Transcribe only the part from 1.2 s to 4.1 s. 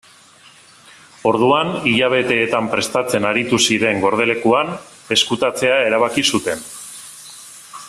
Orduan, hilabeteetan prestatzen aritu ziren